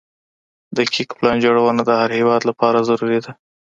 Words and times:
دقيق 0.77 1.09
پلان 1.17 1.37
جوړونه 1.45 1.81
د 1.85 1.89
هر 2.01 2.09
هيواد 2.17 2.41
لپاره 2.49 2.85
ضروري 2.89 3.19
ده. 3.25 3.31